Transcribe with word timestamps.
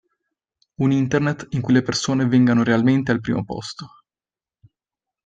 Un 0.77 0.91
Internet 0.93 1.47
in 1.51 1.61
cui 1.61 1.73
le 1.75 1.83
persone 1.83 2.25
vengano 2.25 2.63
realmente 2.63 3.11
al 3.11 3.19
primo 3.19 3.45
posto. 3.45 4.03